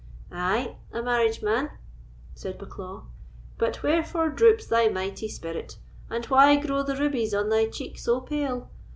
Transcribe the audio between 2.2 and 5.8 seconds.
said Bucklaw; "but wherefore droops thy mighty spirit,